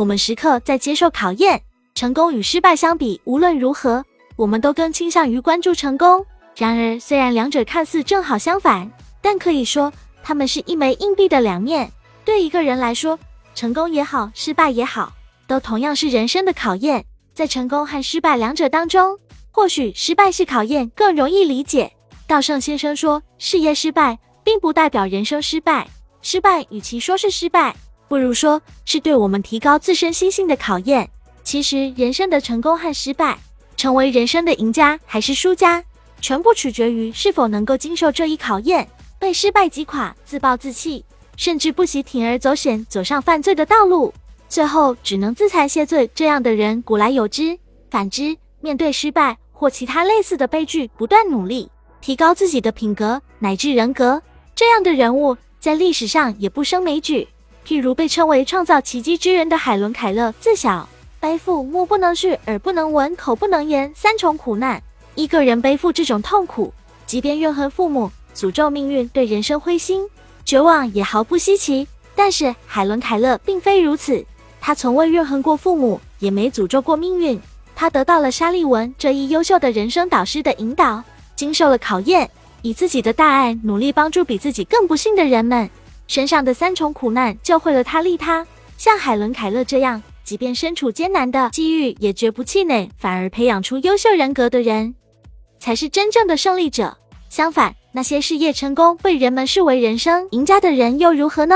[0.00, 1.60] 我们时刻在接受考验。
[1.94, 4.02] 成功与失败相比，无论如何，
[4.34, 6.24] 我们都更倾向于关注成功。
[6.56, 8.90] 然而，虽然两者看似正好相反，
[9.20, 9.92] 但可以说
[10.22, 11.92] 它们是一枚硬币的两面。
[12.24, 13.18] 对一个人来说，
[13.54, 15.12] 成功也好，失败也好，
[15.46, 17.04] 都同样是人生的考验。
[17.34, 19.18] 在成功和失败两者当中，
[19.50, 21.92] 或许失败是考验更容易理解。
[22.26, 25.86] 道圣先生说，事业失败并不代表人生失败，
[26.22, 27.76] 失败与其说是失败，
[28.10, 31.08] 不如说是对我们提高自身心性的考验。
[31.44, 33.38] 其实，人生的成功和失败，
[33.76, 35.84] 成为人生的赢家还是输家，
[36.20, 38.88] 全部取决于是否能够经受这一考验。
[39.20, 41.04] 被失败击垮，自暴自弃，
[41.36, 44.12] 甚至不惜铤而走险，走上犯罪的道路，
[44.48, 46.10] 最后只能自惭谢罪。
[46.12, 47.56] 这样的人古来有之。
[47.92, 51.70] 反之，面对失败或其他类似的悲剧，不断努力，
[52.00, 54.20] 提高自己的品格乃至人格，
[54.56, 57.28] 这样的人物在历史上也不胜枚举。
[57.66, 60.88] 譬如被称为创造奇迹之人的海伦·凯勒，自小。
[61.20, 64.82] 背负目不能视、耳不能闻、口不能言三重苦难，
[65.14, 66.72] 一个人背负这种痛苦，
[67.04, 70.08] 即便怨恨父母、诅咒命运、对人生灰心
[70.46, 71.86] 绝望，也毫不稀奇。
[72.16, 74.24] 但是海伦·凯勒并非如此，
[74.62, 77.38] 他从未怨恨过父母，也没诅咒过命运。
[77.76, 81.02] 他得到了沙利文这一优秀的人生导师的引导，
[81.36, 82.30] 经受了考验，
[82.62, 85.68] 以自己的大爱努力帮助比自己更不幸的人们。
[86.10, 88.44] 身上的三重苦难教会了他利他，
[88.76, 90.02] 像海伦·凯勒这样。
[90.24, 94.92] 即便身处艰难的机遇，也绝不气馁，反而培养出优秀人格的人，
[95.60, 96.98] 才是真正的胜利者。
[97.28, 101.54] 相反，那些事业成功、被人们视为人生赢家的人又如何呢？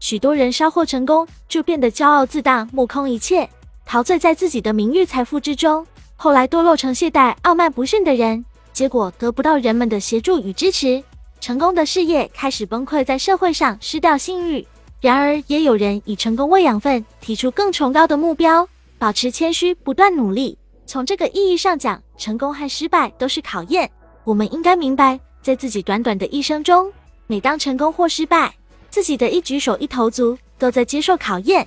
[0.00, 3.48] 许多人稍获成功，就变得骄傲自大、目空一切，
[3.86, 11.00] 陶醉在自己的名誉财富之中，后来堕落成懈怠、傲慢不逊的人，结果得不到人们的协助与支持，
[11.40, 14.66] 成功的事业开始崩溃，在社会上失掉信誉。
[15.00, 20.56] 然而，也有人以成功为养分，提出更崇高的目标，保持谦虚，不断努力。
[20.84, 23.90] 从这个意义上讲，成功和失败都是考验。
[24.24, 26.92] 我们应该明白，在自己短短的一生中，
[27.26, 28.54] 每当成功或失败，
[28.90, 31.66] 自己的一举手一投足都在接受考验。